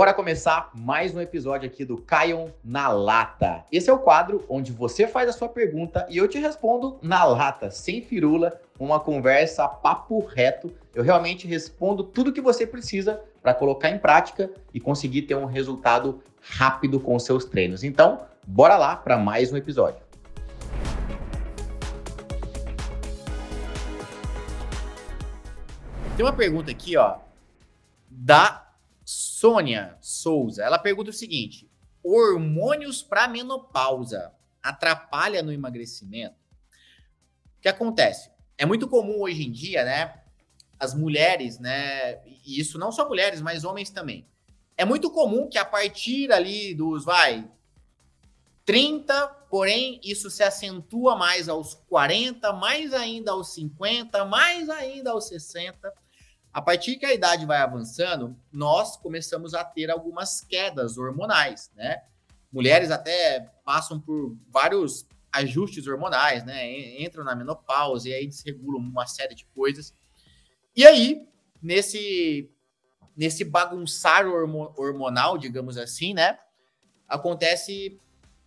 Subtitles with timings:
[0.00, 3.66] Bora começar mais um episódio aqui do Caion na Lata.
[3.70, 7.22] Esse é o quadro onde você faz a sua pergunta e eu te respondo na
[7.22, 10.72] lata, sem firula, uma conversa papo reto.
[10.94, 15.44] Eu realmente respondo tudo que você precisa para colocar em prática e conseguir ter um
[15.44, 17.84] resultado rápido com seus treinos.
[17.84, 20.02] Então, bora lá para mais um episódio.
[26.16, 27.16] Tem uma pergunta aqui, ó,
[28.08, 28.69] da
[29.40, 31.66] Sônia Souza, ela pergunta o seguinte:
[32.04, 36.36] hormônios para menopausa atrapalha no emagrecimento?
[37.56, 38.30] O que acontece?
[38.58, 40.20] É muito comum hoje em dia, né?
[40.78, 42.22] As mulheres, né?
[42.26, 44.26] E isso não só mulheres, mas homens também.
[44.76, 47.50] É muito comum que a partir ali dos, vai,
[48.66, 55.28] 30, porém, isso se acentua mais aos 40, mais ainda aos 50, mais ainda aos
[55.28, 55.94] 60
[56.52, 62.02] a partir que a idade vai avançando, nós começamos a ter algumas quedas hormonais, né?
[62.52, 67.00] Mulheres até passam por vários ajustes hormonais, né?
[67.00, 69.94] Entram na menopausa e aí desregulam uma série de coisas.
[70.74, 71.26] E aí,
[71.62, 72.50] nesse
[73.16, 76.38] nesse bagunçar hormonal, digamos assim, né?
[77.06, 78.00] Acontece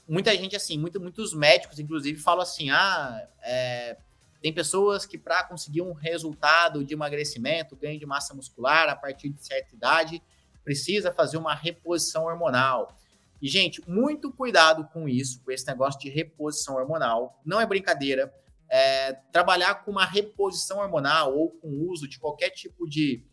[0.08, 3.98] muita gente assim, muito, muitos médicos, inclusive, falam assim: ah, é,
[4.44, 9.30] tem pessoas que, para conseguir um resultado de emagrecimento, ganho de massa muscular a partir
[9.30, 10.22] de certa idade,
[10.66, 12.94] precisa fazer uma reposição hormonal.
[13.41, 17.39] E, gente, muito cuidado com isso, com esse negócio de reposição hormonal.
[17.45, 18.33] Não é brincadeira.
[18.69, 23.25] É, trabalhar com uma reposição hormonal ou com o uso de qualquer tipo de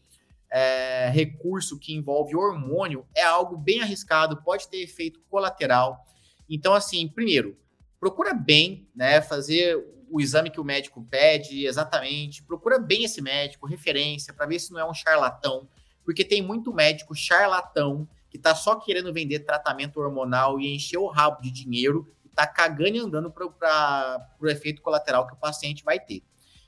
[0.48, 6.04] é, recurso que envolve hormônio é algo bem arriscado, pode ter efeito colateral.
[6.48, 7.58] Então, assim, primeiro,
[7.98, 9.76] procura bem, né, fazer
[10.10, 14.72] o exame que o médico pede exatamente, procura bem esse médico, referência, para ver se
[14.72, 15.68] não é um charlatão,
[16.04, 21.06] porque tem muito médico charlatão que tá só querendo vender tratamento hormonal e encher o
[21.06, 25.84] rabo de dinheiro e tá cagando e andando para o efeito colateral que o paciente
[25.84, 26.22] vai ter.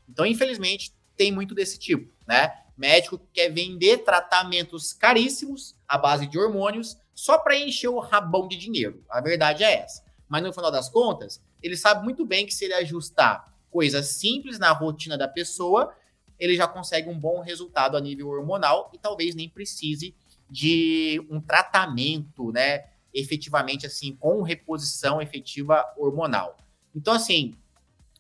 [0.09, 2.53] Então, infelizmente, tem muito desse tipo, né?
[2.77, 8.49] Médico que quer vender tratamentos caríssimos à base de hormônios só para encher o rabão
[8.49, 9.05] de dinheiro.
[9.09, 10.03] A verdade é essa.
[10.29, 14.59] Mas no final das contas, ele sabe muito bem que se ele ajustar coisas simples
[14.59, 15.95] na rotina da pessoa,
[16.39, 20.15] ele já consegue um bom resultado a nível hormonal e talvez nem precise
[20.51, 22.85] de um tratamento, né,
[23.15, 26.57] efetivamente assim, com reposição efetiva hormonal.
[26.95, 27.55] Então, assim,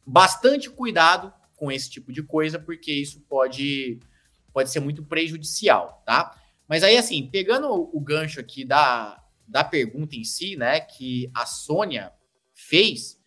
[0.06, 4.00] bastante cuidado com esse tipo de coisa, porque isso pode,
[4.52, 6.38] pode ser muito prejudicial, tá?
[6.66, 11.44] Mas aí, assim, pegando o gancho aqui da, da pergunta em si, né, que a
[11.44, 12.12] Sônia
[12.54, 13.21] fez,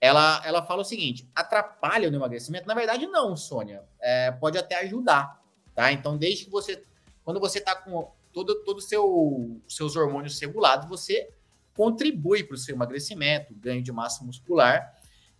[0.00, 2.66] ela, ela fala o seguinte: atrapalha no emagrecimento?
[2.66, 3.84] Na verdade, não, Sônia.
[4.00, 5.42] É, pode até ajudar,
[5.74, 5.92] tá?
[5.92, 6.82] Então, desde que você.
[7.22, 11.30] Quando você está com todo todo seu seus hormônios regulados, você
[11.74, 14.96] contribui para o seu emagrecimento, ganho de massa muscular.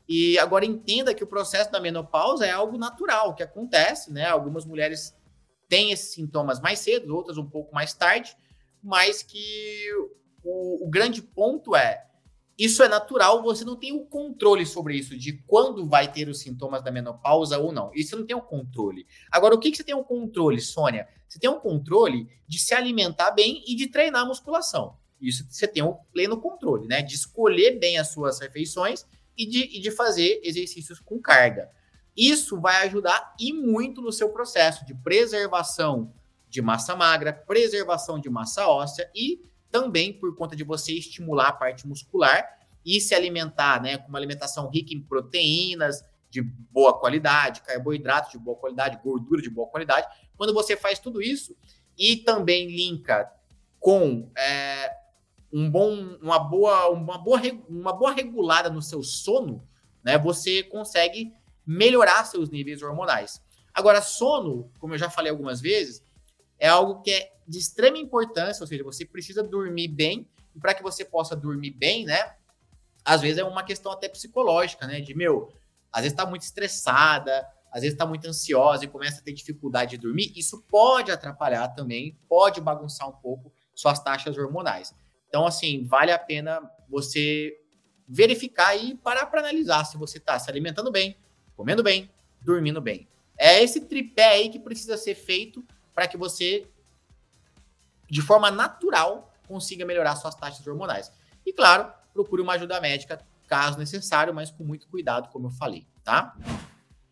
[0.09, 4.27] E agora entenda que o processo da menopausa é algo natural que acontece, né?
[4.27, 5.17] Algumas mulheres
[5.69, 8.37] têm esses sintomas mais cedo, outras um pouco mais tarde,
[8.83, 9.87] mas que
[10.43, 12.10] o, o grande ponto é
[12.63, 16.41] isso é natural, você não tem o controle sobre isso, de quando vai ter os
[16.41, 17.91] sintomas da menopausa ou não.
[17.95, 19.07] Isso não tem o controle.
[19.31, 21.09] Agora, o que, que você tem o controle, Sônia?
[21.27, 24.95] Você tem o controle de se alimentar bem e de treinar musculação.
[25.19, 27.01] Isso você tem o pleno controle, né?
[27.01, 29.07] De escolher bem as suas refeições
[29.39, 31.71] e de, e de fazer exercícios com carga.
[32.15, 36.13] Isso vai ajudar e muito no seu processo de preservação
[36.47, 41.53] de massa magra, preservação de massa óssea e também por conta de você estimular a
[41.53, 47.61] parte muscular e se alimentar, né, com uma alimentação rica em proteínas de boa qualidade,
[47.63, 50.07] carboidratos de boa qualidade, gordura de boa qualidade.
[50.37, 51.57] Quando você faz tudo isso
[51.99, 53.31] e também linka
[53.79, 54.93] com é,
[55.53, 59.67] um bom, uma boa, uma boa, uma boa regulada no seu sono,
[60.03, 61.33] né, você consegue
[61.67, 63.43] melhorar seus níveis hormonais.
[63.75, 66.05] Agora, sono, como eu já falei algumas vezes,
[66.61, 70.75] é algo que é de extrema importância, ou seja, você precisa dormir bem, e para
[70.75, 72.35] que você possa dormir bem, né?
[73.05, 75.01] Às vezes é uma questão até psicológica, né?
[75.01, 75.53] De meu,
[75.91, 79.93] às vezes está muito estressada, às vezes está muito ansiosa e começa a ter dificuldade
[79.93, 80.33] de dormir.
[80.37, 84.95] Isso pode atrapalhar também, pode bagunçar um pouco suas taxas hormonais.
[85.29, 87.57] Então, assim, vale a pena você
[88.07, 91.17] verificar e parar para analisar se você está se alimentando bem,
[91.57, 92.11] comendo bem,
[92.43, 93.09] dormindo bem.
[93.39, 95.65] É esse tripé aí que precisa ser feito
[96.01, 96.67] para que você,
[98.09, 101.13] de forma natural, consiga melhorar suas taxas hormonais.
[101.45, 105.87] E claro, procure uma ajuda médica caso necessário, mas com muito cuidado, como eu falei,
[106.03, 106.35] tá?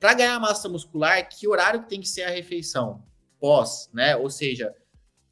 [0.01, 3.05] Para ganhar massa muscular, que horário tem que ser a refeição?
[3.39, 4.17] Pós, né?
[4.17, 4.75] Ou seja,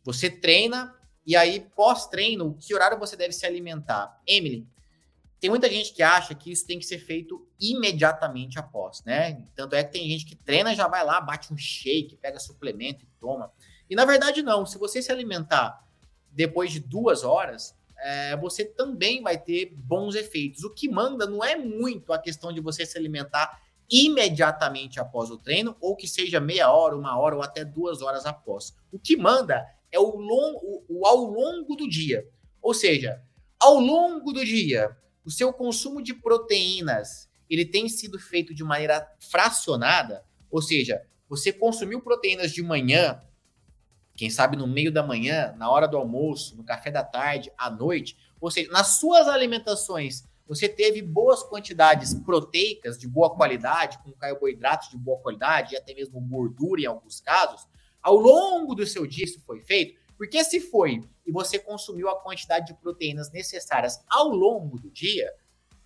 [0.05, 0.95] você treina,
[1.27, 4.21] E aí, pós-treino, que horário você deve se alimentar?
[4.27, 4.69] Emily,
[5.39, 9.45] tem muita gente que acha que isso tem que ser feito imediatamente após, né?
[9.55, 13.05] Tanto é que tem gente que treina, já vai lá, bate um shake, pega suplemento
[13.05, 13.53] e toma.
[13.89, 14.65] E na verdade, não.
[14.65, 15.85] Se você se alimentar
[16.33, 20.65] depois de duas horas, é, você também vai ter bons efeitos.
[20.65, 23.61] O que manda não é muito a questão de você se alimentar
[23.91, 28.27] imediatamente após o treino, ou que seja meia hora, uma hora ou até duas horas
[28.27, 28.75] após.
[28.91, 32.27] O que manda é o, long, o, o ao longo do dia.
[32.61, 33.23] Ou seja,
[33.61, 34.97] ao longo do dia,
[35.27, 41.53] o seu consumo de proteínas ele tem sido feito de maneira fracionada, ou seja, você
[41.53, 43.21] consumiu proteínas de manhã,
[44.15, 47.69] quem sabe no meio da manhã, na hora do almoço, no café da tarde, à
[47.69, 54.13] noite, ou seja, nas suas alimentações você teve boas quantidades proteicas de boa qualidade, com
[54.13, 57.67] carboidratos de boa qualidade e até mesmo gordura em alguns casos,
[58.01, 62.21] ao longo do seu dia isso foi feito, porque se foi e você consumiu a
[62.21, 65.33] quantidade de proteínas necessárias ao longo do dia,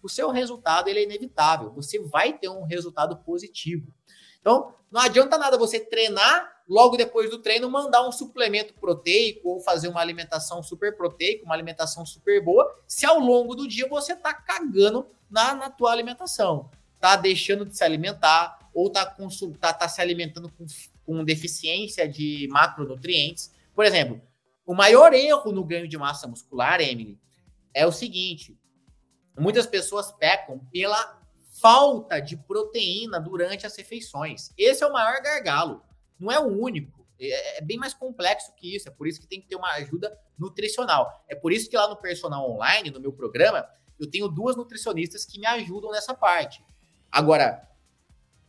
[0.03, 3.93] o seu resultado ele é inevitável, você vai ter um resultado positivo.
[4.41, 9.61] Então, não adianta nada você treinar, logo depois do treino, mandar um suplemento proteico ou
[9.61, 14.15] fazer uma alimentação super proteica, uma alimentação super boa, se ao longo do dia você
[14.15, 16.71] está cagando na, na tua alimentação.
[16.99, 19.05] Tá deixando de se alimentar ou tá,
[19.61, 20.67] tá, tá se alimentando com,
[21.05, 23.53] com deficiência de macronutrientes.
[23.81, 24.21] Por exemplo,
[24.67, 27.19] o maior erro no ganho de massa muscular, Emily,
[27.73, 28.61] é o seguinte:
[29.39, 31.19] muitas pessoas pecam pela
[31.63, 34.53] falta de proteína durante as refeições.
[34.59, 35.83] Esse é o maior gargalo.
[36.19, 37.07] Não é o único.
[37.19, 38.87] É, é bem mais complexo que isso.
[38.87, 41.25] É por isso que tem que ter uma ajuda nutricional.
[41.27, 43.67] É por isso que lá no Personal Online, no meu programa,
[43.99, 46.63] eu tenho duas nutricionistas que me ajudam nessa parte.
[47.11, 47.67] Agora,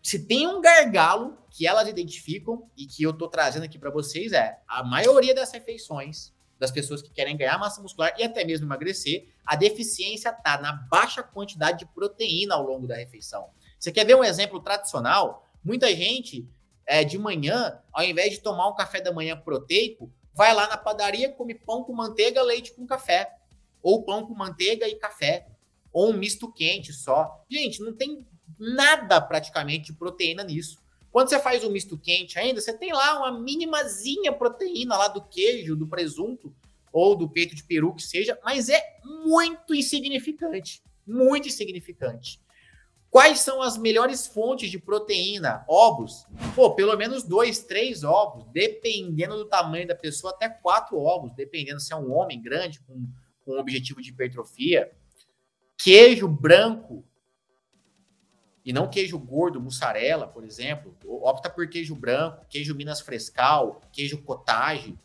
[0.01, 4.31] se tem um gargalo que elas identificam e que eu tô trazendo aqui para vocês
[4.31, 8.67] é a maioria das refeições das pessoas que querem ganhar massa muscular e até mesmo
[8.67, 13.49] emagrecer, a deficiência está na baixa quantidade de proteína ao longo da refeição.
[13.79, 15.49] Você quer ver um exemplo tradicional?
[15.63, 16.47] Muita gente,
[16.85, 20.77] é, de manhã, ao invés de tomar um café da manhã proteico, vai lá na
[20.77, 23.35] padaria, come pão com manteiga, leite com café.
[23.81, 25.47] Ou pão com manteiga e café.
[25.91, 27.43] Ou um misto quente só.
[27.49, 28.23] Gente, não tem
[28.61, 30.77] nada praticamente de proteína nisso.
[31.11, 35.21] Quando você faz um misto quente ainda, você tem lá uma minimazinha proteína lá do
[35.23, 36.53] queijo, do presunto
[36.93, 42.39] ou do peito de peru que seja, mas é muito insignificante, muito insignificante.
[43.09, 45.65] Quais são as melhores fontes de proteína?
[45.67, 46.25] Ovos.
[46.55, 51.81] Pô, pelo menos dois, três ovos, dependendo do tamanho da pessoa, até quatro ovos, dependendo
[51.81, 53.05] se é um homem grande com,
[53.43, 54.91] com objetivo de hipertrofia.
[55.77, 57.03] Queijo branco,
[58.63, 60.95] e não queijo gordo, mussarela, por exemplo.
[61.05, 64.97] Opta por queijo branco, queijo Minas Frescal, queijo cottage.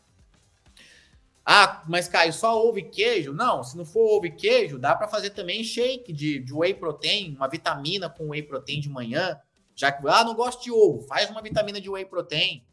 [1.45, 3.31] Ah, mas Caio, só ovo e queijo?
[3.33, 6.73] Não, se não for ovo e queijo, dá para fazer também shake de, de whey
[6.73, 9.39] protein, uma vitamina com whey protein de manhã.
[9.73, 12.65] Já que, ah, não gosto de ovo, faz uma vitamina de whey protein.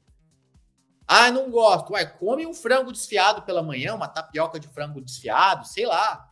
[1.07, 1.93] Ah, não gosto.
[1.93, 6.31] Uai, come um frango desfiado pela manhã, uma tapioca de frango desfiado, sei lá.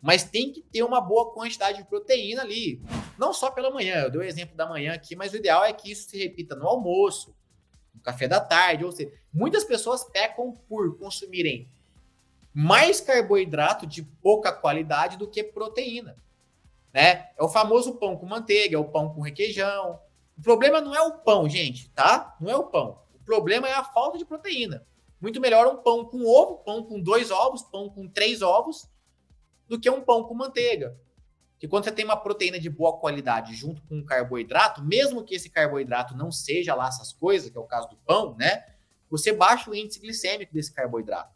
[0.00, 2.80] Mas tem que ter uma boa quantidade de proteína ali.
[3.18, 5.72] Não só pela manhã, eu dei o exemplo da manhã aqui, mas o ideal é
[5.72, 7.34] que isso se repita no almoço,
[7.94, 11.68] no café da tarde, ou seja, muitas pessoas pecam por consumirem
[12.52, 16.16] mais carboidrato de pouca qualidade do que proteína.
[16.92, 17.28] Né?
[17.36, 20.00] É o famoso pão com manteiga, é o pão com requeijão.
[20.36, 22.36] O problema não é o pão, gente, tá?
[22.40, 22.98] Não é o pão.
[23.14, 24.84] O problema é a falta de proteína.
[25.20, 28.88] Muito melhor um pão com ovo, pão com dois ovos, pão com três ovos,
[29.70, 30.98] do que um pão com manteiga.
[31.60, 35.36] Que quando você tem uma proteína de boa qualidade junto com um carboidrato, mesmo que
[35.36, 38.64] esse carboidrato não seja lá essas coisas, que é o caso do pão, né?
[39.08, 41.32] Você baixa o índice glicêmico desse carboidrato.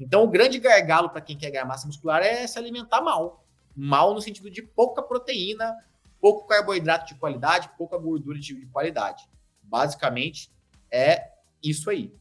[0.00, 3.44] Então, o grande gargalo para quem quer ganhar massa muscular é se alimentar mal.
[3.76, 5.76] Mal no sentido de pouca proteína,
[6.20, 9.28] pouco carboidrato de qualidade, pouca gordura de qualidade.
[9.62, 10.50] Basicamente,
[10.90, 11.30] é
[11.62, 12.12] isso aí.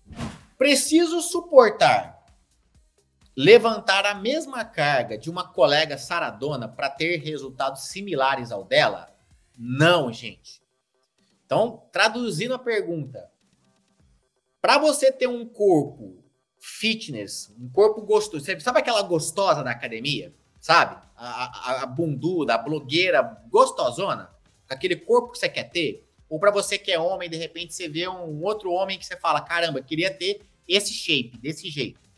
[0.57, 2.18] Preciso suportar
[3.39, 9.15] levantar a mesma carga de uma colega saradona para ter resultados similares ao dela?
[9.57, 10.61] Não, gente.
[11.45, 13.31] Então, traduzindo a pergunta,
[14.61, 16.21] para você ter um corpo
[16.57, 20.35] fitness, um corpo gostoso, sabe aquela gostosa da academia?
[20.59, 21.01] Sabe?
[21.15, 24.29] A, a, a bunduda, a blogueira gostosona,
[24.67, 26.05] aquele corpo que você quer ter?
[26.27, 29.15] Ou para você que é homem, de repente você vê um outro homem que você
[29.15, 32.08] fala, caramba, queria ter esse shape, desse jeito.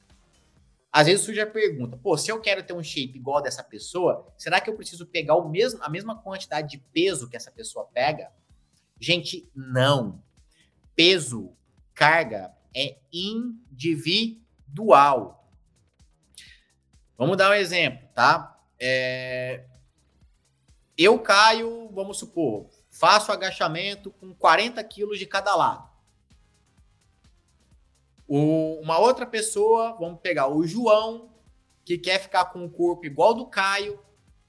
[0.92, 4.28] Às vezes surge a pergunta: pô, se eu quero ter um shape igual dessa pessoa,
[4.38, 7.86] será que eu preciso pegar o mesmo, a mesma quantidade de peso que essa pessoa
[7.86, 8.32] pega?
[9.00, 10.22] Gente, não.
[10.96, 11.56] Peso,
[11.94, 14.38] carga é individual.
[17.18, 18.60] Vamos dar um exemplo, tá?
[18.80, 19.66] É...
[20.98, 25.91] Eu caio, vamos supor, faço agachamento com 40 quilos de cada lado.
[28.34, 31.30] O, uma outra pessoa, vamos pegar o João,
[31.84, 34.00] que quer ficar com o corpo igual do Caio,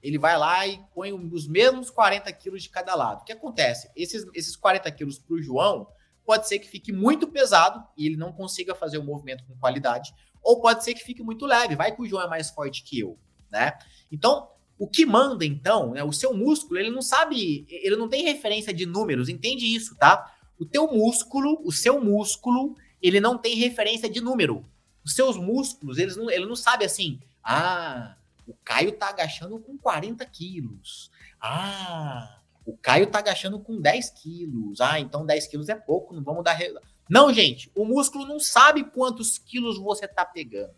[0.01, 3.19] ele vai lá e põe os mesmos 40 quilos de cada lado.
[3.19, 3.91] O que acontece?
[3.93, 5.85] Esses, esses 40 quilos para o João,
[6.25, 10.13] pode ser que fique muito pesado e ele não consiga fazer o movimento com qualidade,
[10.41, 13.01] ou pode ser que fique muito leve, vai que o João é mais forte que
[13.01, 13.19] eu,
[13.51, 13.77] né?
[14.09, 14.47] Então,
[14.79, 18.73] o que manda, então, né, o seu músculo, ele não sabe, ele não tem referência
[18.73, 20.33] de números, entende isso, tá?
[20.57, 24.65] O teu músculo, o seu músculo, ele não tem referência de número.
[25.03, 28.15] Os seus músculos, eles não, ele não sabe assim, ah,
[28.47, 31.11] o Caio tá agachando com 40 quilos.
[31.41, 34.79] Ah, o Caio tá agachando com 10 quilos.
[34.79, 36.53] Ah, então 10 quilos é pouco, não vamos dar.
[36.53, 36.73] Re...
[37.09, 40.73] Não, gente, o músculo não sabe quantos quilos você tá pegando.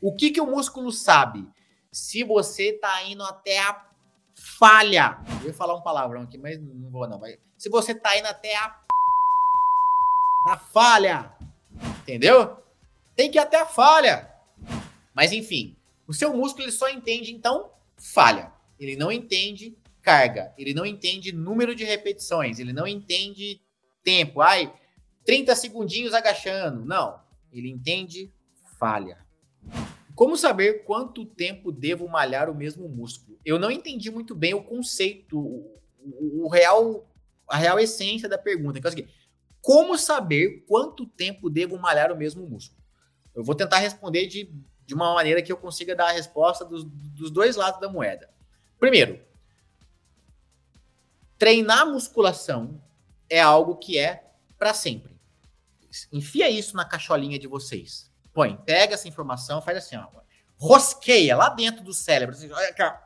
[0.00, 1.46] O que, que o músculo sabe?
[1.92, 3.86] Se você tá indo até a
[4.34, 5.18] falha.
[5.42, 7.20] Eu ia falar um palavrão aqui, mas não vou não.
[7.58, 8.74] Se você tá indo até a
[10.46, 11.37] da falha.
[12.08, 12.56] Entendeu?
[13.14, 14.32] Tem que ir até a falha.
[15.14, 18.50] Mas enfim, o seu músculo ele só entende, então, falha.
[18.80, 20.54] Ele não entende carga.
[20.56, 22.58] Ele não entende número de repetições.
[22.58, 23.60] Ele não entende
[24.02, 24.40] tempo.
[24.40, 24.72] Ai,
[25.26, 26.82] 30 segundinhos agachando.
[26.82, 27.20] Não.
[27.52, 28.32] Ele entende
[28.78, 29.18] falha.
[30.14, 33.38] Como saber quanto tempo devo malhar o mesmo músculo?
[33.44, 37.06] Eu não entendi muito bem o conceito, o, o real,
[37.46, 38.78] a real essência da pergunta.
[38.78, 39.04] Então, é
[39.60, 42.80] como saber quanto tempo devo malhar o mesmo músculo?
[43.34, 44.52] Eu vou tentar responder de
[44.88, 48.30] de uma maneira que eu consiga dar a resposta dos, dos dois lados da moeda.
[48.80, 49.20] Primeiro,
[51.36, 52.82] treinar musculação
[53.28, 55.14] é algo que é para sempre.
[56.10, 58.10] Enfia isso na cacholinha de vocês.
[58.32, 60.06] Põe, pega essa informação, faz assim, ó,
[60.56, 62.34] rosqueia lá dentro do cérebro.
[62.34, 62.48] Assim,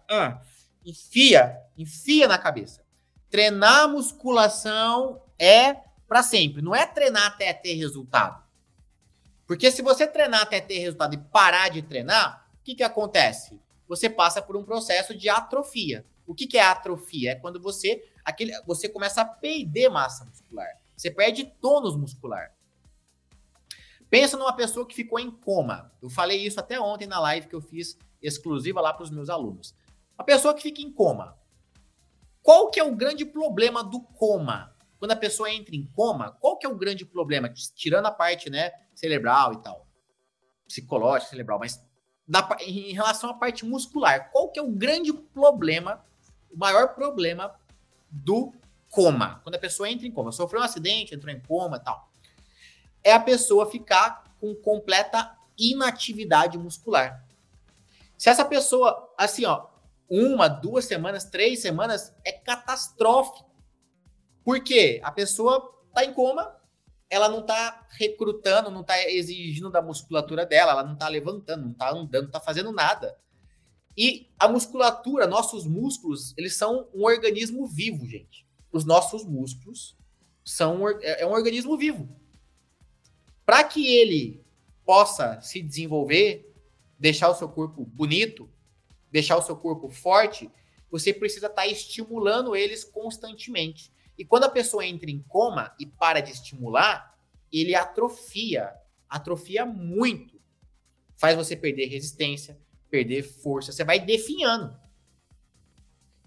[0.09, 0.41] ah,
[0.87, 2.85] enfia, enfia na cabeça.
[3.29, 5.79] Treinar musculação é
[6.13, 6.61] para sempre.
[6.61, 8.45] Não é treinar até ter resultado.
[9.47, 13.59] Porque se você treinar até ter resultado e parar de treinar, o que, que acontece?
[13.89, 16.05] Você passa por um processo de atrofia.
[16.27, 17.33] O que, que é atrofia?
[17.33, 20.69] É quando você, aquele, você começa a perder massa muscular.
[20.95, 22.53] Você perde tônus muscular.
[24.11, 25.91] Pensa numa pessoa que ficou em coma.
[26.03, 29.31] Eu falei isso até ontem na live que eu fiz exclusiva lá para os meus
[29.31, 29.75] alunos.
[30.19, 31.39] A pessoa que fica em coma.
[32.43, 34.72] Qual que é o grande problema do coma?
[35.03, 37.53] Quando a pessoa entra em coma, qual que é o grande problema?
[37.75, 39.85] Tirando a parte, né, cerebral e tal,
[40.65, 41.85] psicológica, cerebral, mas
[42.25, 46.05] da, em relação à parte muscular, qual que é o grande problema,
[46.53, 47.53] o maior problema
[48.09, 48.53] do
[48.89, 49.41] coma?
[49.43, 52.09] Quando a pessoa entra em coma, sofreu um acidente, entrou em coma e tal,
[53.03, 57.27] é a pessoa ficar com completa inatividade muscular.
[58.17, 59.67] Se essa pessoa, assim, ó,
[60.09, 63.51] uma, duas semanas, três semanas, é catastrófico.
[64.45, 66.57] Porque a pessoa está em coma,
[67.09, 71.73] ela não está recrutando, não está exigindo da musculatura dela, ela não está levantando, não
[71.73, 73.17] está andando, não está fazendo nada.
[73.97, 78.47] E a musculatura, nossos músculos, eles são um organismo vivo, gente.
[78.73, 79.97] Os nossos músculos
[80.43, 82.09] são é, é um organismo vivo.
[83.45, 84.43] Para que ele
[84.85, 86.51] possa se desenvolver,
[86.99, 88.49] deixar o seu corpo bonito,
[89.11, 90.51] deixar o seu corpo forte,
[90.91, 93.93] você precisa estar tá estimulando eles constantemente.
[94.19, 97.17] E quando a pessoa entra em coma e para de estimular,
[97.53, 98.73] ele atrofia,
[99.09, 100.41] atrofia muito.
[101.17, 102.59] Faz você perder resistência,
[102.91, 104.77] perder força, você vai definhando.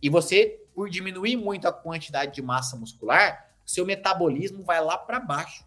[0.02, 5.20] E você, por diminuir muito a quantidade de massa muscular, seu metabolismo vai lá para
[5.20, 5.66] baixo.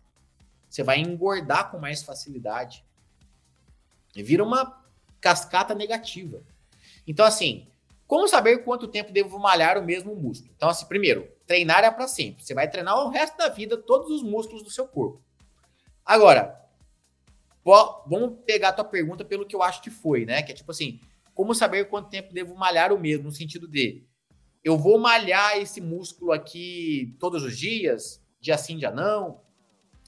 [0.69, 2.85] Você vai engordar com mais facilidade.
[4.15, 4.85] E vira uma
[5.21, 6.43] cascata negativa.
[7.07, 7.67] Então, assim,
[8.07, 10.53] como saber quanto tempo devo malhar o mesmo músculo?
[10.57, 12.45] Então, assim, primeiro, treinar é para sempre.
[12.45, 15.21] Você vai treinar o resto da vida todos os músculos do seu corpo.
[16.05, 16.63] Agora,
[18.07, 20.43] vamos pegar a tua pergunta pelo que eu acho que foi, né?
[20.43, 21.01] Que é tipo assim,
[21.35, 24.05] como saber quanto tempo devo malhar o mesmo, no sentido de
[24.63, 29.41] eu vou malhar esse músculo aqui todos os dias, dia sim, dia não.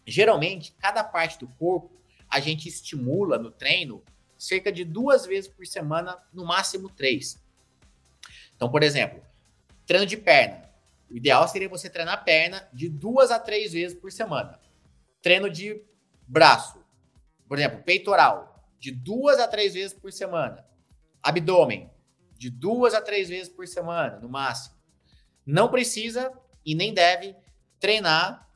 [0.07, 1.91] Geralmente, cada parte do corpo
[2.29, 4.03] a gente estimula no treino
[4.37, 7.43] cerca de duas vezes por semana, no máximo três.
[8.55, 9.23] Então, por exemplo,
[9.87, 10.70] treino de perna.
[11.11, 14.61] O ideal seria você treinar a perna de duas a três vezes por semana.
[15.21, 15.83] Treino de
[16.27, 16.83] braço,
[17.49, 20.65] por exemplo, peitoral, de duas a três vezes por semana.
[21.23, 21.91] Abdômen,
[22.39, 24.77] de duas a três vezes por semana, no máximo.
[25.45, 26.33] Não precisa
[26.65, 27.37] e nem deve
[27.79, 28.49] treinar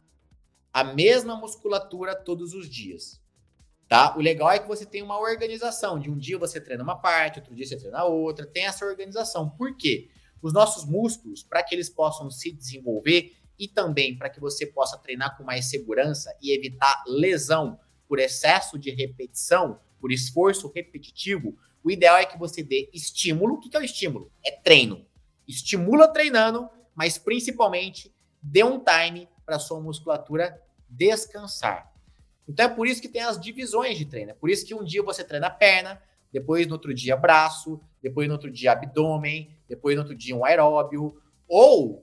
[0.72, 3.20] a mesma musculatura todos os dias.
[3.88, 4.16] Tá?
[4.16, 5.98] O legal é que você tem uma organização.
[5.98, 8.46] De um dia você treina uma parte, outro dia você treina outra.
[8.46, 9.50] Tem essa organização.
[9.50, 10.08] Por quê?
[10.44, 14.98] Os nossos músculos, para que eles possam se desenvolver e também para que você possa
[14.98, 21.90] treinar com mais segurança e evitar lesão por excesso de repetição, por esforço repetitivo, o
[21.90, 23.54] ideal é que você dê estímulo.
[23.54, 24.30] O que é o estímulo?
[24.44, 25.06] É treino.
[25.48, 31.90] Estimula treinando, mas principalmente dê um time para sua musculatura descansar.
[32.46, 34.32] Então é por isso que tem as divisões de treino.
[34.32, 36.02] É por isso que um dia você treina perna,
[36.34, 40.44] depois no outro dia braço, depois no outro dia abdômen, depois no outro dia um
[40.44, 42.02] aeróbio, ou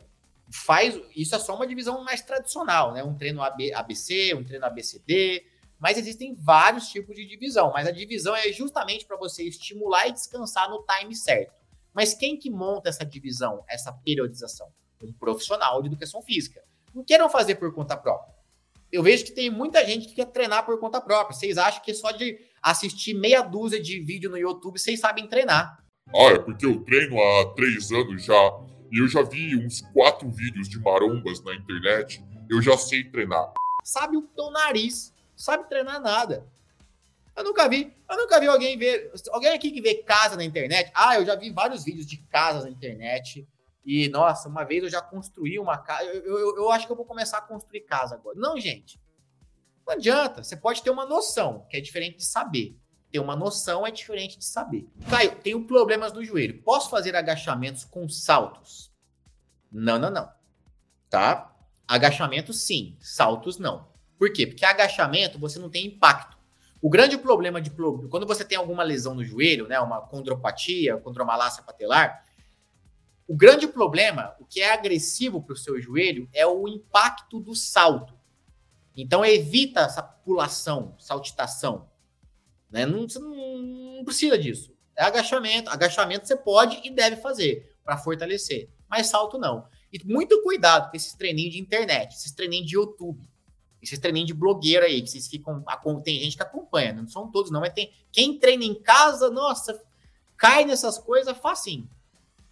[0.50, 3.04] faz isso é só uma divisão mais tradicional, né?
[3.04, 5.46] Um treino AB, ABC, um treino ABCD,
[5.78, 10.14] mas existem vários tipos de divisão, mas a divisão é justamente para você estimular e
[10.14, 11.54] descansar no time certo.
[11.94, 14.72] Mas quem que monta essa divisão, essa periodização?
[15.04, 16.64] Um profissional de educação física.
[16.96, 18.41] Não queiram fazer por conta própria
[18.92, 21.36] eu vejo que tem muita gente que quer treinar por conta própria.
[21.36, 25.78] Vocês acham que só de assistir meia dúzia de vídeo no YouTube vocês sabem treinar?
[26.14, 28.60] Ah, é porque eu treino há três anos já
[28.92, 32.22] e eu já vi uns quatro vídeos de marombas na internet.
[32.50, 33.54] Eu já sei treinar.
[33.84, 36.46] Sabe o teu nariz, sabe treinar nada.
[37.36, 40.92] Eu nunca vi, eu nunca vi alguém ver, alguém aqui que vê casa na internet.
[40.94, 43.48] Ah, eu já vi vários vídeos de casas na internet
[43.84, 46.04] e, nossa, uma vez eu já construí uma casa.
[46.06, 48.38] Eu, eu, eu, acho que eu vou começar a construir casa agora.
[48.40, 49.02] Não, gente.
[49.86, 50.44] Não adianta.
[50.44, 52.78] Você pode ter uma noção, que é diferente de saber.
[53.12, 54.88] Ter uma noção é diferente de saber.
[55.10, 56.62] Caio, tenho problemas no joelho.
[56.62, 58.92] Posso fazer agachamentos com saltos?
[59.72, 60.32] Não, não, não.
[61.10, 61.54] Tá?
[61.88, 63.90] Agachamento sim, saltos não.
[64.18, 64.46] Por quê?
[64.46, 66.38] Porque agachamento você não tem impacto.
[66.82, 71.64] O grande problema de quando você tem alguma lesão no joelho, né, uma condropatia, condromalácia
[71.64, 72.26] patelar,
[73.32, 77.56] o grande problema, o que é agressivo para o seu joelho, é o impacto do
[77.56, 78.14] salto.
[78.94, 81.90] Então evita essa pulação, saltitação.
[82.70, 82.86] Né?
[82.86, 84.76] Não, não, precisa disso.
[84.98, 85.70] É agachamento.
[85.70, 88.70] Agachamento você pode e deve fazer para fortalecer.
[88.90, 89.66] Mas salto não.
[89.94, 93.26] E muito cuidado com esses treininhos de internet, esses treininhos de YouTube,
[93.82, 95.64] esses treininhos de blogueiro aí, que vocês ficam.
[96.04, 97.94] Tem gente que acompanha, não são todos, não, mas tem.
[98.12, 99.82] Quem treina em casa, nossa,
[100.36, 101.90] cai nessas coisas facinho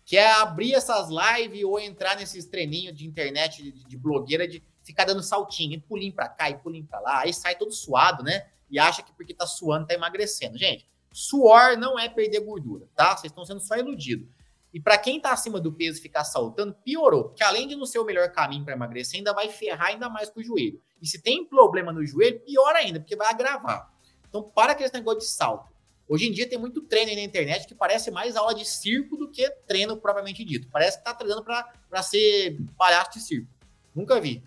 [0.10, 4.63] que é abrir essas lives ou entrar nesses treininhos de internet, de, de blogueira, de
[4.82, 8.24] ficar dando saltinho, e pulinho para cá e pulinho para lá, aí sai todo suado,
[8.24, 8.48] né?
[8.72, 10.58] E acha que porque tá suando tá emagrecendo.
[10.58, 13.15] Gente, suor não é perder gordura, tá?
[13.15, 14.28] Vocês estão sendo só iludidos.
[14.74, 18.00] E para quem tá acima do peso ficar saltando, piorou, porque além de não ser
[18.00, 20.82] o melhor caminho para emagrecer, ainda vai ferrar ainda mais com o joelho.
[21.00, 23.93] E se tem problema no joelho, pior ainda, porque vai agravar.
[24.28, 25.72] Então, para aquele negócio de salto.
[26.10, 29.30] Hoje em dia tem muito treino na internet que parece mais aula de circo do
[29.30, 30.67] que treino propriamente dito.
[30.72, 33.48] Parece que tá treinando para ser palhaço de circo.
[33.93, 34.43] Nunca vi.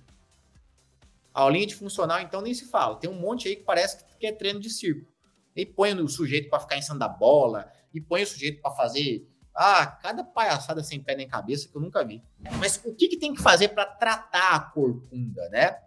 [1.32, 2.96] A aulinha de funcional, então, nem se fala.
[2.96, 5.08] Tem um monte aí que parece que é treino de circo.
[5.54, 8.72] E põe o sujeito para ficar em cima da bola, e põe o sujeito para
[8.72, 9.28] fazer.
[9.54, 12.22] Ah, cada palhaçada sem pé nem cabeça que eu nunca vi.
[12.58, 15.78] Mas o que, que tem que fazer para tratar a corcunda, né?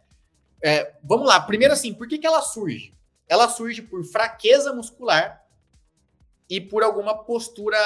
[0.64, 1.42] É, vamos lá.
[1.42, 2.96] Primeiro, assim, por que, que ela surge?
[3.28, 5.45] Ela surge por fraqueza muscular
[6.50, 7.78] e por alguma postura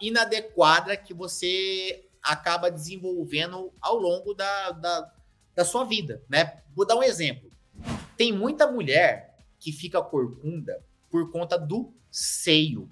[0.00, 5.12] inadequada que você acaba desenvolvendo ao longo da, da,
[5.54, 6.62] da sua vida, né?
[6.74, 7.50] Vou dar um exemplo.
[8.16, 12.88] Tem muita mulher que fica corcunda por conta do seio.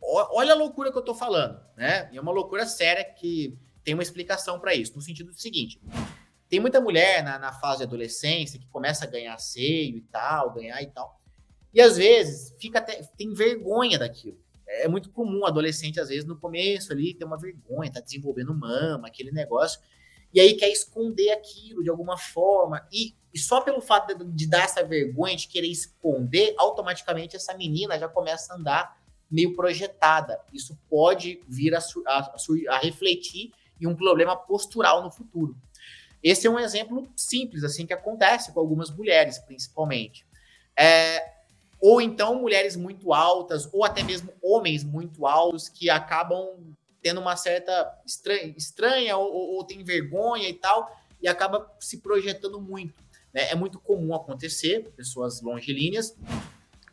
[0.00, 2.10] Olha a loucura que eu tô falando, né?
[2.12, 5.80] É uma loucura séria que tem uma explicação para isso, no sentido do seguinte:
[6.48, 10.52] tem muita mulher na, na fase de adolescência que começa a ganhar seio e tal,
[10.52, 11.20] ganhar e tal.
[11.72, 14.38] E às vezes fica até, tem vergonha daquilo.
[14.66, 19.08] É muito comum adolescente, às vezes, no começo ali, ter uma vergonha, tá desenvolvendo mama,
[19.08, 19.80] aquele negócio,
[20.32, 22.86] e aí quer esconder aquilo de alguma forma.
[22.90, 27.54] E, e só pelo fato de, de, dar essa vergonha, de querer esconder, automaticamente essa
[27.54, 30.40] menina já começa a andar meio projetada.
[30.52, 32.36] Isso pode vir a, a,
[32.70, 35.56] a refletir em um problema postural no futuro.
[36.22, 40.24] Esse é um exemplo simples, assim, que acontece com algumas mulheres, principalmente.
[40.78, 41.41] É,
[41.82, 46.46] ou então mulheres muito altas, ou até mesmo homens muito altos que acabam
[47.02, 51.98] tendo uma certa estranha, estranha ou, ou, ou tem vergonha e tal, e acaba se
[51.98, 53.02] projetando muito.
[53.34, 53.50] Né?
[53.50, 56.16] É muito comum acontecer, pessoas longilíneas,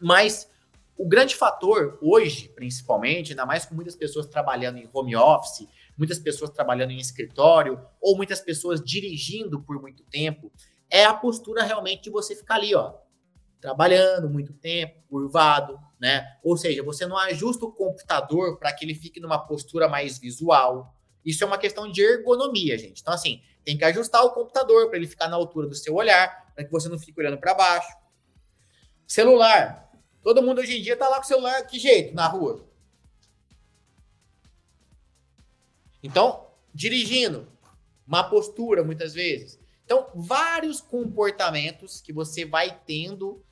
[0.02, 0.50] mas
[0.98, 6.18] o grande fator hoje, principalmente, ainda mais com muitas pessoas trabalhando em home office, muitas
[6.18, 10.52] pessoas trabalhando em escritório, ou muitas pessoas dirigindo por muito tempo,
[10.90, 12.96] é a postura realmente de você ficar ali, ó,
[13.60, 16.26] trabalhando muito tempo, curvado, né?
[16.44, 20.96] Ou seja, você não ajusta o computador para que ele fique numa postura mais visual.
[21.26, 23.02] Isso é uma questão de ergonomia, gente.
[23.02, 26.54] Então, assim, tem que ajustar o computador para ele ficar na altura do seu olhar,
[26.56, 27.96] para que você não fique olhando para baixo.
[29.06, 29.90] Celular.
[30.24, 32.68] Todo mundo hoje em dia tá lá com o celular, que jeito, na rua?
[36.02, 37.48] Então, dirigindo,
[38.06, 39.60] má postura muitas vezes.
[39.84, 43.44] Então, vários comportamentos que você vai tendo,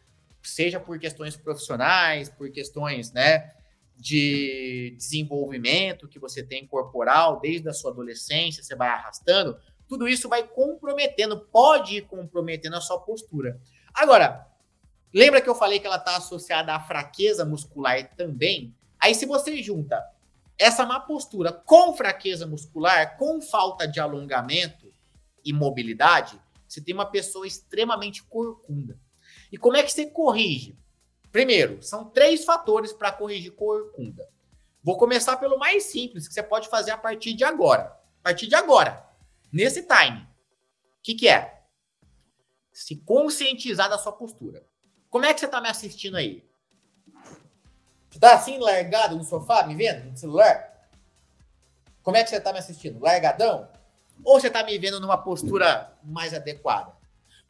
[0.49, 3.53] seja por questões profissionais, por questões, né,
[3.95, 9.57] de desenvolvimento que você tem corporal desde a sua adolescência, você vai arrastando,
[9.87, 13.59] tudo isso vai comprometendo, pode ir comprometendo a sua postura.
[13.93, 14.47] Agora,
[15.13, 18.75] lembra que eu falei que ela está associada à fraqueza muscular também?
[18.99, 20.03] Aí, se você junta
[20.57, 24.91] essa má postura com fraqueza muscular, com falta de alongamento
[25.45, 28.99] e mobilidade, você tem uma pessoa extremamente corcunda.
[29.51, 30.77] E como é que você corrige?
[31.31, 34.27] Primeiro, são três fatores para corrigir corcunda.
[34.83, 37.95] Vou começar pelo mais simples, que você pode fazer a partir de agora.
[38.21, 39.05] A partir de agora,
[39.51, 40.19] nesse time.
[40.19, 41.61] O que, que é?
[42.71, 44.65] Se conscientizar da sua postura.
[45.09, 46.43] Como é que você está me assistindo aí?
[48.09, 50.89] Você está assim, largado no sofá, me vendo no celular?
[52.01, 52.99] Como é que você está me assistindo?
[52.99, 53.69] Largadão?
[54.23, 56.96] Ou você está me vendo numa postura mais adequada?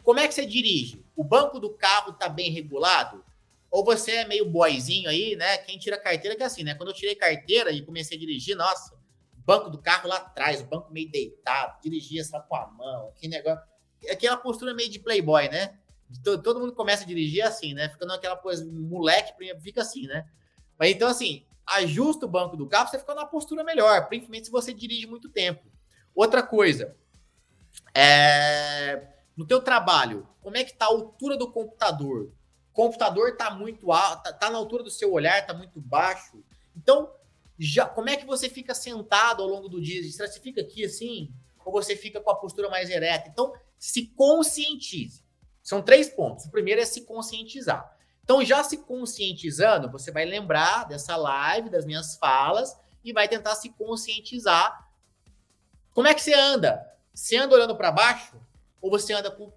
[0.08, 1.04] Como é que você dirige?
[1.18, 3.26] O banco do carro está bem regulado?
[3.70, 5.58] Ou você é meio boizinho aí, né?
[5.58, 6.74] Quem tira carteira que é assim, né?
[6.76, 8.98] Quando eu tirei carteira e comecei a dirigir, nossa,
[9.46, 13.28] banco do carro lá atrás, o banco meio deitado, dirigia só com a mão, que
[13.28, 13.62] negócio.
[14.10, 15.78] Aquela postura meio de playboy, né?
[16.24, 17.90] Todo, todo mundo começa a dirigir assim, né?
[17.90, 20.26] Ficando aquela coisa, moleque, fica assim, né?
[20.80, 24.52] Mas então, assim, ajusta o banco do carro, você fica numa postura melhor, principalmente se
[24.54, 25.70] você dirige muito tempo.
[26.16, 26.96] Outra coisa,
[27.94, 29.17] é...
[29.38, 32.32] no teu trabalho, como é que tá a altura do computador?
[32.78, 36.44] computador está muito alto, tá, tá, na altura do seu olhar, está muito baixo.
[36.76, 37.12] Então,
[37.58, 40.00] já, como é que você fica sentado ao longo do dia?
[40.04, 41.34] Você fica aqui assim?
[41.66, 43.30] Ou você fica com a postura mais ereta?
[43.30, 45.24] Então, se conscientize.
[45.64, 46.46] São três pontos.
[46.46, 47.98] O primeiro é se conscientizar.
[48.24, 53.56] Então, já se conscientizando, você vai lembrar dessa live, das minhas falas, e vai tentar
[53.56, 54.88] se conscientizar.
[55.96, 56.86] Como é que você anda?
[57.12, 58.40] Você anda olhando para baixo?
[58.88, 59.52] Ou você anda com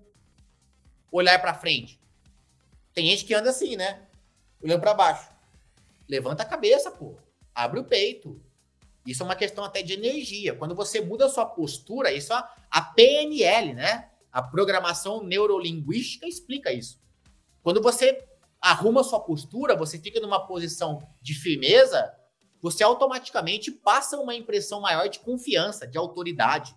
[1.09, 2.01] olhar para frente?
[2.93, 4.03] Tem gente que anda assim, né?
[4.61, 5.31] Olhando para baixo.
[6.09, 7.14] Levanta a cabeça, pô.
[7.55, 8.43] Abre o peito.
[9.07, 10.57] Isso é uma questão até de energia.
[10.57, 14.11] Quando você muda a sua postura, isso é a PNL, né?
[14.33, 17.01] A programação neurolinguística explica isso.
[17.62, 18.27] Quando você
[18.61, 22.12] arruma a sua postura, você fica numa posição de firmeza,
[22.61, 26.75] você automaticamente passa uma impressão maior de confiança, de autoridade.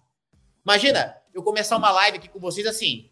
[0.66, 3.12] Imagina eu começar uma live aqui com vocês assim.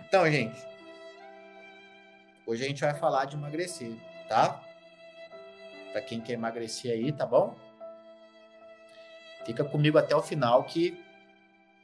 [0.00, 0.58] Então, gente,
[2.46, 3.96] hoje a gente vai falar de emagrecer,
[4.28, 4.62] tá?
[5.92, 7.56] Para quem quer emagrecer aí, tá bom?
[9.46, 11.02] Fica comigo até o final que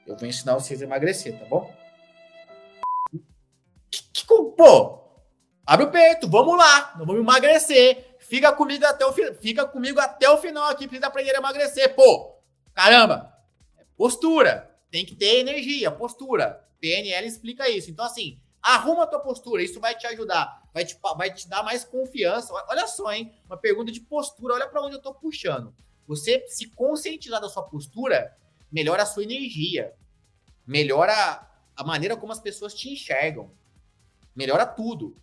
[0.07, 1.75] eu vou ensinar vocês a emagrecer, tá bom?
[3.91, 5.01] Que, pô,
[5.67, 8.17] abre o peito, vamos lá, vamos emagrecer.
[8.19, 12.34] Fica comigo até o fica comigo até o final aqui para aprender a emagrecer, pô.
[12.75, 13.33] Caramba,
[13.79, 16.69] é postura, tem que ter energia, postura.
[16.81, 17.91] PNL explica isso.
[17.91, 21.63] Então, assim, arruma a tua postura, isso vai te ajudar, vai te, vai te dar
[21.63, 22.53] mais confiança.
[22.69, 23.33] Olha só, hein?
[23.47, 25.75] Uma pergunta de postura, olha para onde eu tô puxando.
[26.07, 28.37] Você se conscientizar da sua postura,
[28.71, 29.95] melhora a sua energia,
[30.67, 33.51] melhora a maneira como as pessoas te enxergam,
[34.35, 35.17] melhora tudo.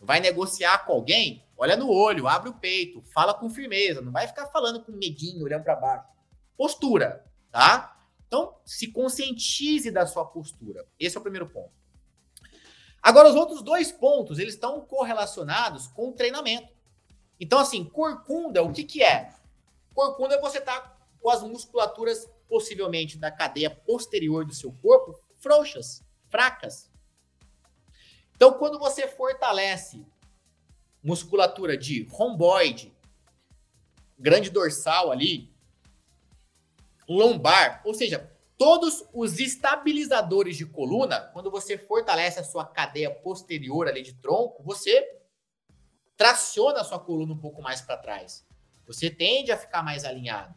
[0.00, 1.44] Vai negociar com alguém?
[1.56, 5.44] Olha no olho, abre o peito, fala com firmeza, não vai ficar falando com medinho,
[5.44, 6.15] olhando para baixo.
[6.56, 7.98] Postura, tá?
[8.26, 10.86] Então, se conscientize da sua postura.
[10.98, 11.70] Esse é o primeiro ponto.
[13.02, 16.74] Agora, os outros dois pontos, eles estão correlacionados com o treinamento.
[17.38, 19.32] Então, assim, corcunda, o que, que é?
[19.94, 25.18] Corcunda é você estar tá com as musculaturas, possivelmente, da cadeia posterior do seu corpo,
[25.38, 26.90] frouxas, fracas.
[28.34, 30.04] Então, quando você fortalece
[31.02, 32.92] musculatura de romboide,
[34.18, 35.54] grande dorsal ali,
[37.08, 43.86] lombar, ou seja, todos os estabilizadores de coluna, quando você fortalece a sua cadeia posterior
[43.86, 45.16] ali de tronco, você
[46.16, 48.44] traciona a sua coluna um pouco mais para trás.
[48.86, 50.54] Você tende a ficar mais alinhado.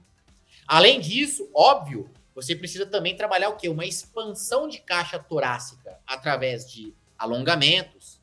[0.67, 3.67] Além disso, óbvio, você precisa também trabalhar o quê?
[3.67, 8.21] Uma expansão de caixa torácica através de alongamentos,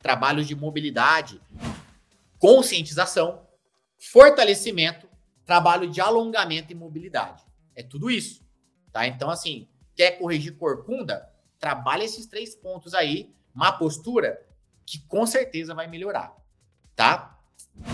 [0.00, 1.40] trabalhos de mobilidade,
[2.38, 3.46] conscientização,
[3.98, 5.08] fortalecimento,
[5.44, 7.42] trabalho de alongamento e mobilidade.
[7.78, 8.44] É tudo isso,
[8.92, 9.06] tá?
[9.06, 11.32] Então, assim, quer corrigir corcunda?
[11.60, 14.44] Trabalha esses três pontos aí, má postura,
[14.84, 16.36] que com certeza vai melhorar,
[16.96, 17.38] tá?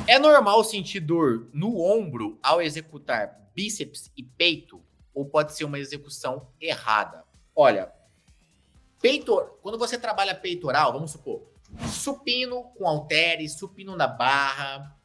[0.06, 4.82] É normal sentir dor no ombro ao executar bíceps e peito?
[5.12, 7.22] Ou pode ser uma execução errada?
[7.54, 7.92] Olha,
[9.02, 11.42] Peitor, quando você trabalha peitoral, vamos supor,
[11.92, 14.98] supino com halteres, supino na barra,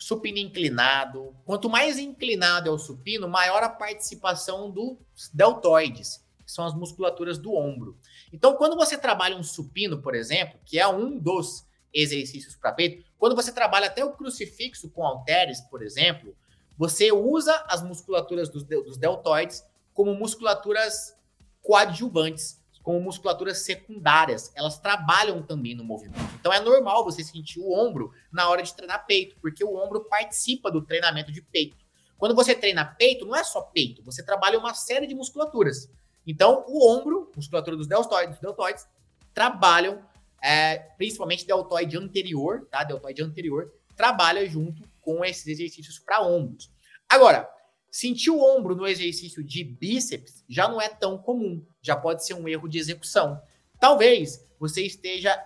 [0.00, 1.36] supino inclinado.
[1.44, 4.96] Quanto mais inclinado é o supino, maior a participação dos
[5.32, 7.98] deltoides, que são as musculaturas do ombro.
[8.32, 13.04] Então, quando você trabalha um supino, por exemplo, que é um dos exercícios para peito,
[13.18, 16.34] quando você trabalha até o crucifixo com halteres, por exemplo,
[16.78, 21.14] você usa as musculaturas dos, dos deltoides como musculaturas
[21.60, 22.59] coadjuvantes
[22.90, 26.18] como musculaturas secundárias, elas trabalham também no movimento.
[26.40, 30.06] Então é normal você sentir o ombro na hora de treinar peito, porque o ombro
[30.06, 31.76] participa do treinamento de peito.
[32.18, 35.88] Quando você treina peito, não é só peito, você trabalha uma série de musculaturas.
[36.26, 38.88] Então o ombro, musculatura dos deltoides, deltoides
[39.32, 40.04] trabalham,
[40.42, 42.82] é, principalmente deltoide anterior, tá?
[42.82, 46.68] Deltoide anterior trabalha junto com esses exercícios para ombros.
[47.08, 47.48] Agora,
[47.90, 52.34] Sentir o ombro no exercício de bíceps já não é tão comum, já pode ser
[52.34, 53.40] um erro de execução.
[53.80, 55.36] Talvez você esteja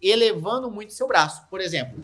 [0.00, 1.48] elevando muito seu braço.
[1.48, 2.02] Por exemplo,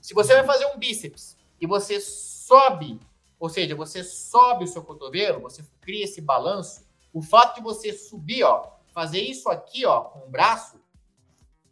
[0.00, 2.98] se você vai fazer um bíceps e você sobe,
[3.38, 7.92] ou seja, você sobe o seu cotovelo, você cria esse balanço, o fato de você
[7.92, 10.80] subir, ó, fazer isso aqui, ó, com o braço,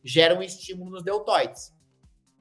[0.05, 1.73] gera um estímulo nos deltoides.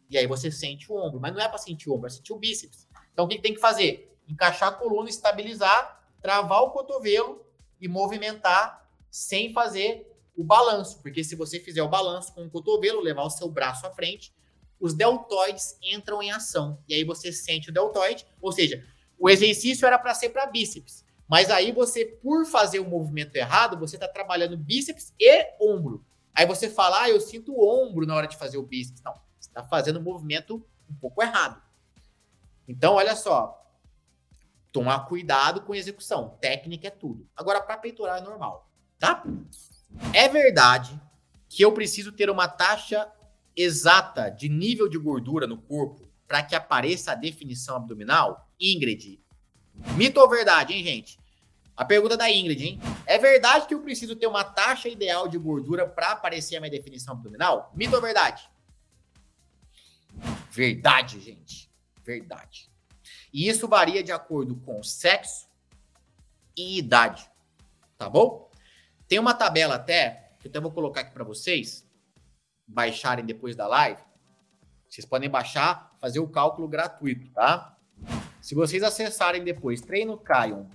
[0.10, 2.34] E aí você sente o ombro, mas não é para sentir o ombro, é sentir
[2.34, 2.88] o bíceps.
[3.14, 4.17] Então o que tem que fazer?
[4.28, 7.46] Encaixar a coluna, estabilizar, travar o cotovelo
[7.80, 13.02] e movimentar sem fazer o balanço, porque se você fizer o balanço com o cotovelo,
[13.02, 14.34] levar o seu braço à frente,
[14.80, 16.80] os deltoides entram em ação.
[16.88, 18.86] E aí você sente o deltoide, ou seja,
[19.18, 23.78] o exercício era para ser para bíceps, mas aí você, por fazer o movimento errado,
[23.78, 26.06] você está trabalhando bíceps e ombro.
[26.34, 29.02] Aí você fala, ah, eu sinto o ombro na hora de fazer o bíceps.
[29.02, 31.62] Não, você está fazendo o movimento um pouco errado.
[32.68, 33.67] Então, olha só,
[34.78, 36.38] tomar cuidado com a execução.
[36.40, 37.28] Técnica é tudo.
[37.36, 39.24] Agora, para peitoral é normal, tá?
[40.14, 41.02] É verdade
[41.50, 43.12] que eu preciso ter uma taxa
[43.56, 48.48] exata de nível de gordura no corpo para que apareça a definição abdominal?
[48.60, 49.20] Ingrid,
[49.96, 51.18] mito ou verdade, hein, gente?
[51.76, 52.80] A pergunta da Ingrid, hein?
[53.08, 56.70] É verdade que eu preciso ter uma taxa ideal de gordura para aparecer a minha
[56.70, 57.72] definição abdominal?
[57.76, 58.48] Mito ou verdade?
[60.52, 61.68] Verdade, gente.
[62.04, 62.70] Verdade.
[63.38, 65.48] E isso varia de acordo com sexo
[66.58, 67.30] e idade,
[67.96, 68.50] tá bom?
[69.08, 71.88] Tem uma tabela até, que eu até vou colocar aqui para vocês,
[72.66, 74.02] baixarem depois da live.
[74.90, 77.78] Vocês podem baixar, fazer o cálculo gratuito, tá?
[78.42, 80.68] Se vocês acessarem depois treinocaion.com.br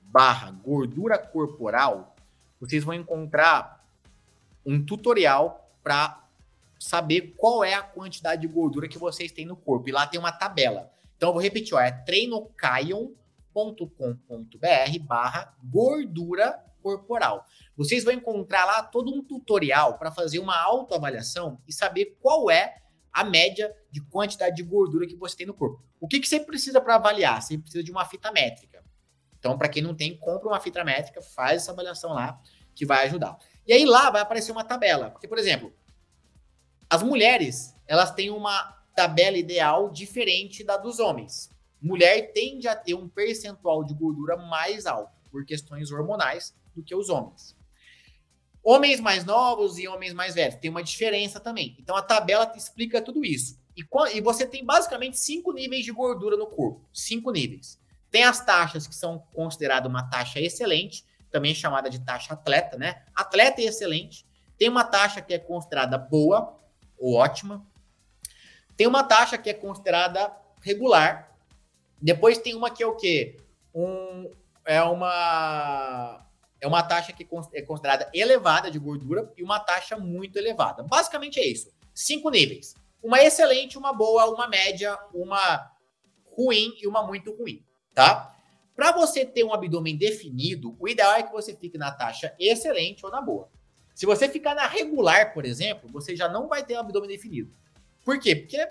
[0.00, 2.16] barra gordura corporal,
[2.58, 3.86] vocês vão encontrar
[4.64, 6.26] um tutorial para
[6.80, 9.88] saber qual é a quantidade de gordura que vocês têm no corpo.
[9.88, 10.90] E lá tem uma tabela.
[11.16, 13.14] Então eu vou repetir, ó, é treinocaion.com.br
[15.02, 17.44] barra gordura corporal.
[17.76, 22.78] Vocês vão encontrar lá todo um tutorial para fazer uma autoavaliação e saber qual é
[23.12, 25.84] a média de quantidade de gordura que você tem no corpo.
[26.00, 27.42] O que, que você precisa para avaliar?
[27.42, 28.82] Você precisa de uma fita métrica.
[29.38, 32.40] Então, para quem não tem, compra uma fita métrica, faz essa avaliação lá,
[32.74, 33.36] que vai ajudar.
[33.66, 35.10] E aí lá vai aparecer uma tabela.
[35.10, 35.72] Porque, por exemplo,
[36.90, 41.48] as mulheres, elas têm uma tabela ideal diferente da dos homens.
[41.80, 46.94] Mulher tende a ter um percentual de gordura mais alto por questões hormonais do que
[46.94, 47.56] os homens.
[48.62, 51.76] Homens mais novos e homens mais velhos tem uma diferença também.
[51.78, 53.58] Então a tabela te explica tudo isso.
[53.76, 56.86] E, e você tem basicamente cinco níveis de gordura no corpo.
[56.92, 57.80] Cinco níveis.
[58.10, 63.04] Tem as taxas que são consideradas uma taxa excelente, também chamada de taxa atleta, né?
[63.14, 64.26] Atleta e excelente.
[64.58, 66.59] Tem uma taxa que é considerada boa,
[67.00, 67.66] ou ótima.
[68.76, 71.36] Tem uma taxa que é considerada regular.
[72.00, 73.38] Depois tem uma que é o quê?
[73.74, 74.30] Um,
[74.64, 76.26] é uma
[76.60, 80.82] é uma taxa que é considerada elevada de gordura e uma taxa muito elevada.
[80.82, 81.72] Basicamente é isso.
[81.94, 82.74] Cinco níveis.
[83.02, 85.72] Uma excelente, uma boa, uma média, uma
[86.36, 88.36] ruim e uma muito ruim, tá?
[88.76, 93.04] Para você ter um abdômen definido, o ideal é que você fique na taxa excelente
[93.04, 93.50] ou na boa.
[93.94, 97.50] Se você ficar na regular, por exemplo, você já não vai ter um abdômen definido.
[98.04, 98.34] Por quê?
[98.34, 98.66] Porque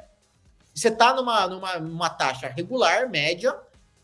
[0.74, 3.56] você está numa, numa, numa taxa regular, média,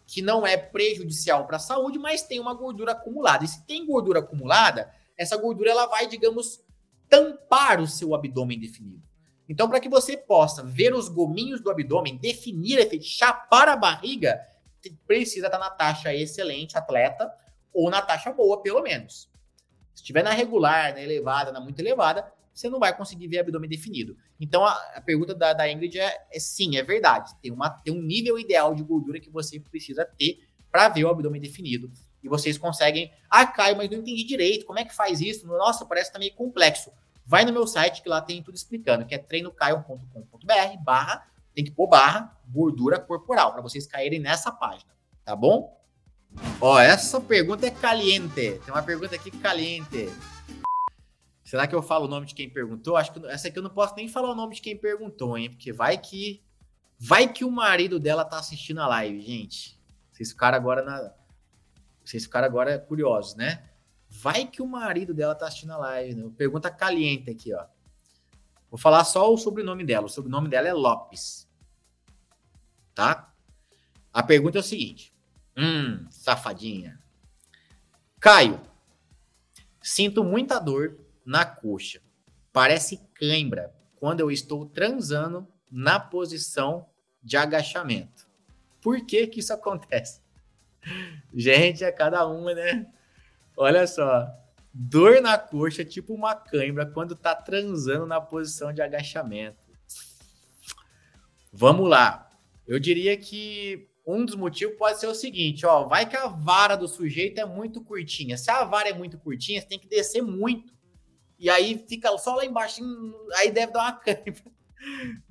[0.07, 3.43] que não é prejudicial para a saúde, mas tem uma gordura acumulada.
[3.43, 6.61] E se tem gordura acumulada, essa gordura ela vai, digamos,
[7.09, 9.03] tampar o seu abdômen definido.
[9.47, 14.39] Então, para que você possa ver os gominhos do abdômen, definir, chapar a barriga,
[15.07, 17.31] precisa estar tá na taxa excelente, atleta,
[17.73, 19.29] ou na taxa boa, pelo menos.
[19.95, 23.69] Se estiver na regular, na elevada, na muito elevada, você não vai conseguir ver abdômen
[23.69, 24.15] definido.
[24.39, 27.33] Então, a, a pergunta da, da Ingrid é, é, sim, é verdade.
[27.41, 30.39] Tem, uma, tem um nível ideal de gordura que você precisa ter
[30.71, 31.91] para ver o abdômen definido.
[32.21, 33.11] e vocês conseguem.
[33.29, 34.65] Ah, Caio, mas não entendi direito.
[34.65, 35.47] Como é que faz isso?
[35.47, 36.91] Nossa, parece que tá meio complexo.
[37.25, 41.71] Vai no meu site que lá tem tudo explicando, que é treinocaio.com.br barra, tem que
[41.71, 44.91] pôr barra, gordura corporal, para vocês caírem nessa página,
[45.23, 45.75] tá bom?
[46.59, 48.33] Ó, essa pergunta é caliente.
[48.33, 50.09] Tem uma pergunta aqui caliente.
[51.43, 52.97] Será que eu falo o nome de quem perguntou?
[52.97, 55.49] Acho que essa aqui eu não posso nem falar o nome de quem perguntou, hein?
[55.51, 56.43] Porque vai que
[56.97, 59.79] vai que o marido dela tá assistindo a live, gente.
[60.11, 61.13] Vocês ficaram agora na
[62.03, 63.69] vocês ficaram agora curiosos, né?
[64.09, 66.31] Vai que o marido dela tá assistindo a live, né?
[66.37, 67.65] Pergunta caliente aqui, ó.
[68.69, 70.05] Vou falar só o sobrenome dela.
[70.05, 71.47] O sobrenome dela é Lopes.
[72.93, 73.33] Tá?
[74.11, 75.14] A pergunta é o seguinte:
[75.57, 76.99] Hum, safadinha.
[78.19, 78.59] Caio,
[79.81, 82.01] sinto muita dor na coxa.
[82.51, 86.87] Parece cãibra quando eu estou transando na posição
[87.21, 88.27] de agachamento.
[88.81, 90.21] Por que que isso acontece?
[91.33, 92.85] Gente, é cada uma, né?
[93.57, 94.27] Olha só.
[94.73, 99.57] Dor na coxa, tipo uma cãibra, quando tá transando na posição de agachamento.
[101.51, 102.29] Vamos lá.
[102.67, 106.75] Eu diria que um dos motivos pode ser o seguinte, ó, vai que a vara
[106.75, 108.37] do sujeito é muito curtinha.
[108.37, 110.73] Se a vara é muito curtinha, você tem que descer muito.
[111.39, 112.81] E aí fica só lá embaixo,
[113.37, 114.43] aí deve dar uma cãibra.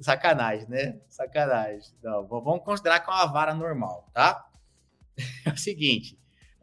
[0.01, 1.01] Sacanagem, né?
[1.09, 1.93] Sacanagem.
[2.03, 4.45] Não, vamos considerar que é uma vara normal, tá?
[5.47, 6.19] é o seguinte,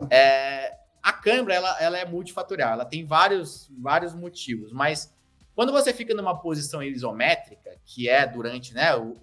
[0.10, 5.14] é, a câimbra ela, ela é multifatorial, ela tem vários, vários motivos, mas
[5.56, 9.18] quando você fica numa posição isométrica, que é durante, né, o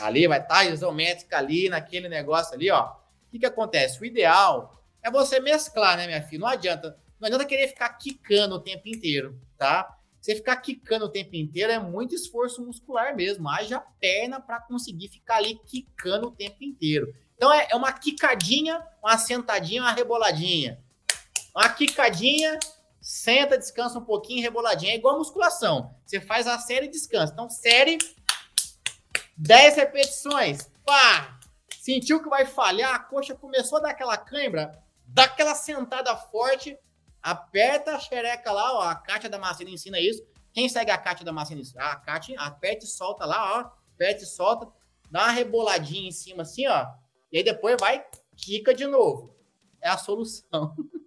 [0.00, 2.86] ali vai estar tá isométrica ali naquele negócio ali, ó.
[2.86, 4.00] O que que acontece?
[4.00, 6.40] O ideal é você mesclar, né, minha filha?
[6.40, 9.96] Não adianta, não adianta querer ficar quicando o tempo inteiro, tá?
[10.20, 13.48] Você ficar quicando o tempo inteiro é muito esforço muscular mesmo.
[13.48, 17.12] Haja perna para conseguir ficar ali quicando o tempo inteiro.
[17.34, 20.78] Então é, é uma quicadinha, uma sentadinha, uma reboladinha.
[21.52, 22.56] Uma quicadinha,
[23.00, 24.92] senta, descansa um pouquinho, reboladinha.
[24.92, 25.92] É igual a musculação.
[26.06, 27.32] Você faz a série e descansa.
[27.32, 27.98] Então, série,
[29.42, 30.70] 10 repetições.
[30.84, 31.38] Pá!
[31.80, 36.78] Sentiu que vai falhar, a coxa começou a dar aquela cãibra, dá aquela sentada forte,
[37.20, 38.82] aperta a xereca lá, ó.
[38.82, 40.24] A Kátia da Macina ensina isso.
[40.52, 41.82] Quem segue a Kátia da Macina ensina?
[41.82, 43.92] A Kátia aperta e solta lá, ó.
[43.94, 44.68] Aperta e solta.
[45.10, 46.86] Dá uma reboladinha em cima assim, ó
[47.32, 48.04] e aí depois vai,
[48.36, 49.34] quica de novo.
[49.80, 50.76] É a solução.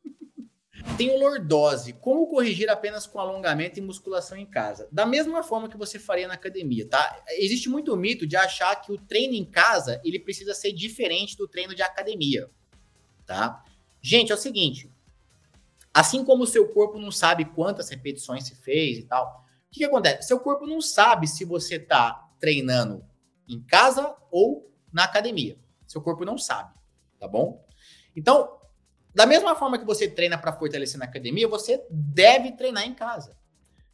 [0.97, 1.91] Tem o lordose.
[1.91, 4.87] Como corrigir apenas com alongamento e musculação em casa?
[4.89, 7.21] Da mesma forma que você faria na academia, tá?
[7.31, 11.49] Existe muito mito de achar que o treino em casa ele precisa ser diferente do
[11.49, 12.49] treino de academia,
[13.25, 13.61] tá?
[14.01, 14.89] Gente, é o seguinte.
[15.93, 19.79] Assim como o seu corpo não sabe quantas repetições se fez e tal, o que,
[19.79, 20.27] que acontece?
[20.27, 23.03] Seu corpo não sabe se você está treinando
[23.49, 25.57] em casa ou na academia.
[25.85, 26.73] Seu corpo não sabe,
[27.19, 27.65] tá bom?
[28.15, 28.61] Então,
[29.15, 33.35] da mesma forma que você treina para fortalecer na academia, você deve treinar em casa.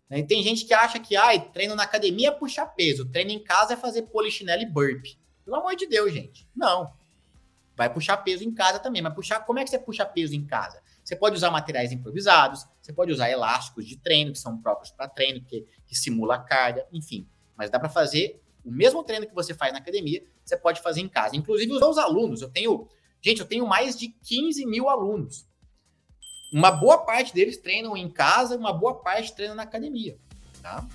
[0.09, 0.19] Né?
[0.19, 3.43] E tem gente que acha que, ai, treino na academia é puxar peso, treino em
[3.43, 5.17] casa é fazer polichinelo e burpee.
[5.45, 6.49] Pelo amor de Deus, gente.
[6.55, 6.91] Não.
[7.75, 10.43] Vai puxar peso em casa também, mas puxar, como é que você puxa peso em
[10.43, 10.81] casa?
[11.03, 15.07] Você pode usar materiais improvisados, você pode usar elásticos de treino, que são próprios para
[15.07, 17.27] treino, que, que simula carga, enfim.
[17.55, 21.01] Mas dá para fazer o mesmo treino que você faz na academia, você pode fazer
[21.01, 21.35] em casa.
[21.35, 22.87] Inclusive os meus alunos, eu tenho,
[23.21, 25.45] gente, eu tenho mais de 15 mil alunos.
[26.51, 30.17] Uma boa parte deles treinam em casa, uma boa parte treinam na academia,
[30.61, 30.85] tá?